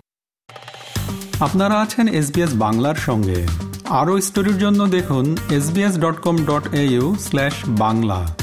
[1.39, 3.47] আপনারা আছেন এসবিএস বাংলার সঙ্গে।
[3.89, 8.35] আরও স্টোরির জন্য দেখুন SBS dot com dot au slash Bangla.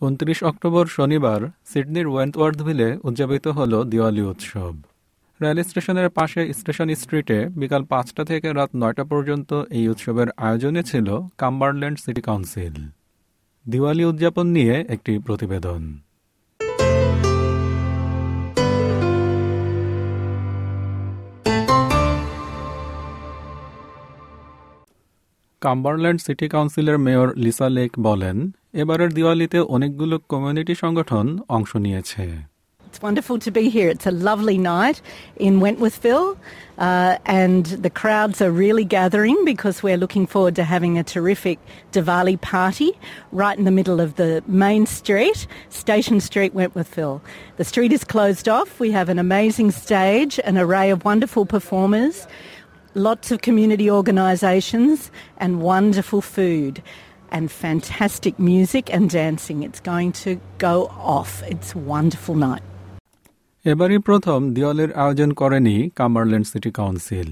[0.00, 1.40] উনত্রিশ অক্টোবর শনিবার
[1.72, 4.76] সিডনির ওয়েন্টওয়ার্থভিলে উদযাপিত হল দিওয়ালি উৎসব।
[5.42, 11.08] রেল স্টেশনের পাশে স্টেশন স্ট্রিটে বিকাল পাঁচটা থেকে রাত নয়টা পর্যন্ত এই উৎসবের আয়োজনে ছিল
[11.38, 12.74] কাম্বারল্যান্ড সিটি কাউন্সিল।
[13.68, 15.82] দিওয়ালি উদযাপন নিয়ে একটি প্রতিবেদন।
[25.60, 32.55] কাম্বারল্যান্ড সিটি কাউন্সিলের মেয়র লিসা লেক বলেন, এবারের দিওয়ালিতে অনেকগুলো কমিউনিটি সংগঠন অংশ নিয়েছে।
[32.96, 33.90] It's wonderful to be here.
[33.90, 35.02] It's a lovely night
[35.36, 36.38] in Wentworthville,
[36.78, 41.58] uh, and the crowds are really gathering because we're looking forward to having a terrific
[41.92, 42.92] Diwali party
[43.32, 47.20] right in the middle of the main street, Station Street, Wentworthville.
[47.58, 48.80] The street is closed off.
[48.80, 52.26] We have an amazing stage, an array of wonderful performers,
[52.94, 56.82] lots of community organisations, and wonderful food.
[57.30, 59.64] And fantastic music and dancing.
[59.64, 61.42] It's going to go off.
[61.42, 62.62] It's a wonderful night.
[63.65, 67.29] এবারই প্রথম দিওয়ালির আয়োজন করেনি Cumberland city council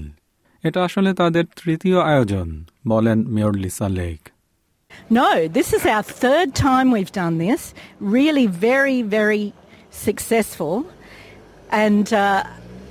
[0.64, 2.48] এটা আসলে তাদের তৃতীয় আয়োজন
[2.88, 4.20] বলেন mayor Lisa Lake
[5.20, 7.60] No, this is our third time we've done this.
[8.16, 9.44] Really, very, very
[10.06, 10.74] successful.
[11.84, 12.42] And uh,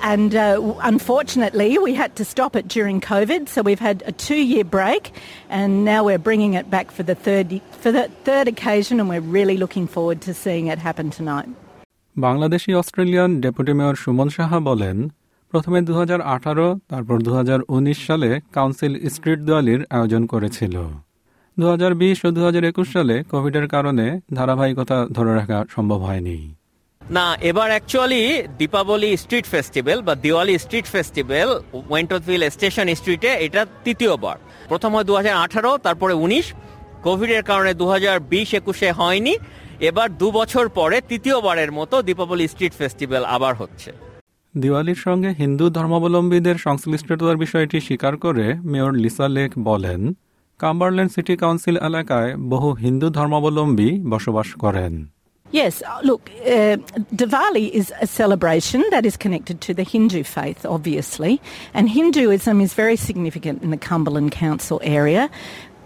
[0.02, 4.64] and uh, unfortunately, we had to stop it during COVID, so we've had a two-year
[4.64, 5.04] break,
[5.50, 9.20] and now we're bringing it back for the third for the third occasion, and we're
[9.20, 11.50] really looking forward to seeing it happen tonight.
[12.17, 14.97] Bangladeshi Australian deputy mayor Suman Saha বলেন,
[15.53, 20.75] প্রথমে দু হাজার আঠারো, তারপর দু হাজার উনিশ সালে কাউন্সিল স্ট্রিট দিওয়ালির আয়োজন করেছিল।
[21.57, 26.39] দু হাজার বিশ ও দু হাজার একুশ সালে কোভিডের কারণে ধারাবাহিকতা ধরে রাখা সম্ভব হয়নি।
[27.03, 28.23] না, এবার অ্যাকচুয়ালি
[28.59, 31.49] দীপাবলি স্ট্রিট ফেস্টিভ্যাল বা Diwali street festival
[31.91, 34.37] Wentworthville station স্ট্রিটে এটা তৃতীয়বার।
[34.71, 36.47] প্রথম হয় দু হাজার আঠারো, তারপরে উনিশ।
[37.07, 39.35] কোভিডের কারণে দু হাজার বিশ একুশে হয়নি।
[39.81, 43.91] এবার দু বছর পরে তৃতীয়বারের মতো দীপাবলি স্ট্রিট ফেস্টিভ্যাল আবার হচ্ছে
[44.57, 50.01] দিওয়ালির সঙ্গে হিন্দু ধর্মাবলম্বীদের সংশ্লিষ্টতার বিষয়টি স্বীকার করে মেয়র লিসা লেক বলেন
[50.59, 54.95] কাম্বারল্যান্ড সিটি কাউন্সিল এলাকায় বহু হিন্দু ধর্মাবলম্বী বসবাস করেন
[55.47, 56.79] Yes, look, uh,
[57.15, 61.41] Diwali is a celebration that is connected to the Hindu faith, obviously,
[61.75, 65.31] and Hinduism is very significant in the Cumberland Council area.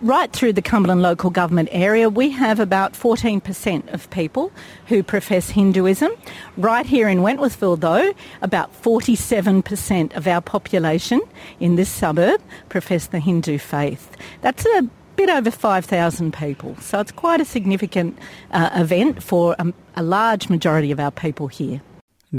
[0.01, 4.51] Right through the Cumberland local government area, we have about 14% of people
[4.87, 6.11] who profess Hinduism.
[6.57, 11.21] Right here in Wentworthville, though, about 47% of our population
[11.61, 14.11] in this suburb profess the Hindu faith.
[14.41, 18.17] That's a bit over 5,000 people, so it's quite a significant
[18.51, 21.81] uh, event for a, a large majority of our people here.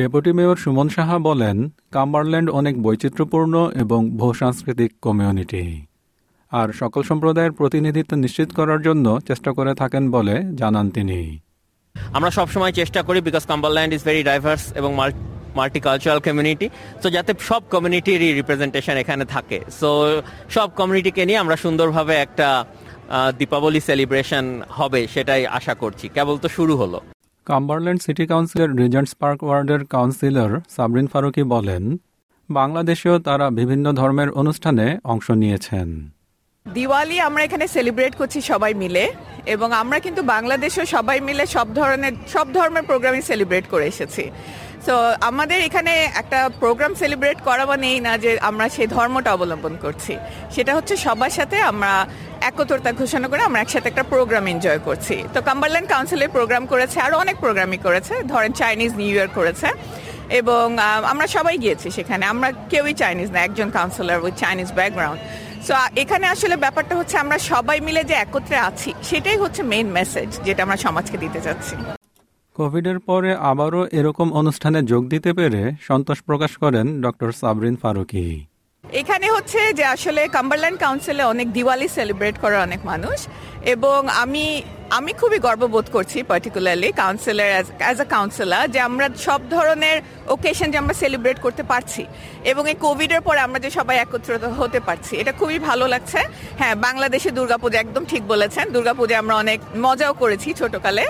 [0.00, 1.56] Deputy mayor Suman Saha বলেন
[1.92, 5.62] Cumberland অনেক বৈচিত্র্যপূর্ণ এবং বহুসাংস্কৃতিক community
[6.51, 11.19] আর সকল সম্প্রদায়ের প্রতিনিধিত্ব নিশ্চিত করার জন্য চেষ্টা করে থাকেন বলে জানান তিনি।
[12.17, 14.91] আমরা সবসময় চেষ্টা করি because Cumberland is very diverse এবং
[15.59, 16.67] মাল্টিকালচারাল কমিউনিটি
[17.03, 19.89] তো যাতে সব কমিউনিটিরই রিপ্রেজেন্টেশন এখানে থাকে। সো
[20.55, 22.47] সব কমিউনিটিকে নিয়ে আমরা সুন্দরভাবে একটা
[23.39, 24.45] দীপাবলি সেলিব্রেশন
[24.77, 26.99] হবে সেটাই আশা করছি। কেবল তো শুরু হলো।
[27.47, 31.83] কাম্বারল্যান্ড সিটি কাউন্সিলের রিজেন্টস পার্ক ওয়ার্ডের কাউন্সিলর সাবরিন ফারুকি বলেন
[32.49, 35.89] বাংলাদেশেও তারা বিভিন্ন ধর্মের অনুষ্ঠানে অংশ নিয়েছেন।
[36.77, 39.03] দিওয়ালি আমরা এখানে সেলিব্রেট করছি সবাই মিলে,
[39.53, 44.25] এবং আমরা কিন্তু বাংলাদেশেও সবাই মিলে সব ধরনের, সব ধর্মের প্রোগ্রামই সেলিব্রেট করে এসেছি।
[44.85, 44.95] সো
[45.29, 50.13] আমাদের এখানে একটা প্রোগ্রাম সেলিব্রেট করা নেই না যে আমরা সেই ধর্মটা অবলম্বন করছি।
[50.55, 51.93] সেটা হচ্ছে সবার সাথে আমরা
[52.49, 57.15] একত্রতা ঘোষণা করে আমরা একসাথে একটা প্রোগ্রাম এনজয় করছি। তো কাম্বারল্যান্ড কাউন্সিলের প্রোগ্রাম করেছে আরও
[57.23, 59.69] অনেক প্রোগ্রামই করেছে, ধরেন চাইনিজ নিউ ইয়ার করেছে,
[60.39, 60.65] এবং
[61.11, 65.19] আমরা সবাই গিয়েছি সেখানে। আমরা কেউই চাইনিজ না, একজন councillor with Chinese background
[65.69, 70.29] so এখানে আসলে ব্যাপারটা হচ্ছে আমরা সবাই মিলে যে একত্রে আছি, সেটাই হচ্ছে মেইন মেসেজ
[70.45, 71.75] যেটা আমরা সমাজকে দিতে চাচ্ছি।
[72.55, 78.25] কোভিডের পরে আবারও এরকম অনুষ্ঠানে যোগ দিতে পেরে সন্তোষ প্রকাশ করেন ডক্টর সাবরিন ফারুকি।
[78.97, 83.17] এখানে হচ্ছে যে আসলে কাম্বারল্যান্ড কাউন্সিলে অনেক দিওয়ালি সেলিব্রেট করে অনেক মানুষ
[83.73, 84.45] এবং আমি
[84.97, 87.49] আমি খুবই গর্ববোধ করছি particularly councillor
[87.83, 89.97] as a councillor যে আমরা সব ধরনের
[90.35, 92.03] ওকেশন যে আমরা সেলিব্রেট করতে পারছি
[92.51, 96.19] এবং এই কোভিডের পরে আমরা যে সবাই একত্রিত হতে পারছি, এটা খুবই ভালো লাগছে।
[96.59, 101.05] হ্যাঁ বাংলাদেশে দুর্গাপূজা একদম ঠিক বলেছেন। দুর্গাপূজা আমরা অনেক মজাও করেছি ছোটকালে।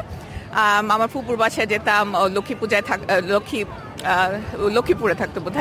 [0.95, 2.05] আমার ফুপুর বাসায় যেতাম
[2.35, 2.99] লক্ষ্মী পূজায় থাক
[3.35, 3.59] লক্ষ্মী
[4.75, 5.57] লক্ষ্মীপুরে থাকতো বোধ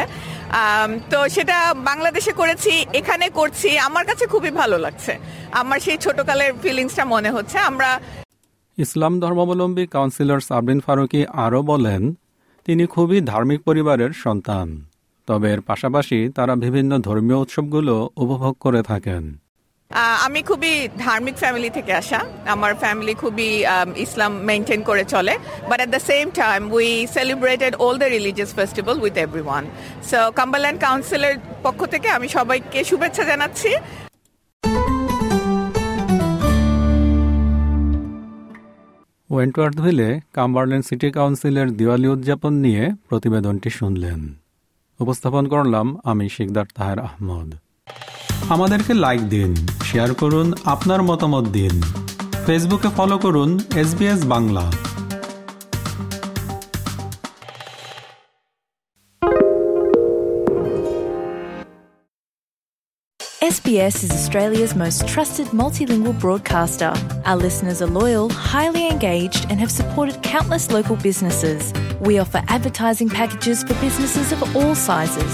[1.13, 1.59] তো সেটা
[1.89, 5.13] বাংলাদেশে করেছি, এখানে করছি। আমার কাছে খুবই ভালো লাগছে।
[5.61, 7.91] আমার সেই ছোটকালের ফিলিংসটা মনে হচ্ছে। আমরা
[8.85, 12.03] ইসলাম ধর্মাবলম্বী কাউন্সিলর সাবরিন ফারুকি আরও বলেন,
[12.67, 14.67] তিনি খুবই ধার্মিক পরিবারের সন্তান।
[15.29, 19.25] তবে এর পাশাপাশি তারা বিভিন্ন ধর্মীয় উৎসবগুলো উপভোগ করে থাকেন।
[20.27, 20.73] আমি খুবই
[21.05, 22.21] ধার্মিক ফ্যামিলি থেকে আসা।
[22.55, 23.51] আমার ফ্যামিলি খুবই
[24.05, 25.35] ইসলাম মেনটেন করে চলে।
[25.69, 29.65] But at the same time we celebrated all the religious festival with every one
[30.11, 33.71] so Cumberland কাউন্সিলের পক্ষ থেকে আমি সবাইকে শুভেচ্ছা জানাচ্ছি।
[39.31, 40.09] ওয়েন্টওয়ার্থভিলে
[40.39, 44.21] কাম্বারল্যান্ড সিটি কাউন্সিলের দিওয়ালি উদযাপন নিয়ে প্রতিবেদনটি শুনলেন।
[45.01, 47.51] উপস্থাপন করলাম আমি শিকদার তাহের আহমদ।
[48.50, 51.82] আমাদেরকে লাইক দিন শেয়ার করুন আপনার মতামত দিন
[52.46, 53.90] ফেসবুকে ফলো করুন S
[54.26, 54.66] Bangla
[63.56, 66.92] SBS is Australia's most trusted multilingual broadcaster.
[67.26, 71.62] Our listeners are loyal, highly engaged, and have supported countless local businesses.
[72.00, 75.34] We offer advertising packages for businesses of all sizes.